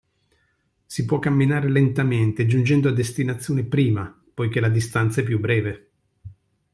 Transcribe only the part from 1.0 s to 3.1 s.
può camminare lentamente giungendo a